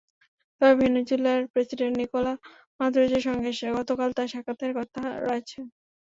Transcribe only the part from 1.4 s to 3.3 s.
president Nicolas মাদুরোর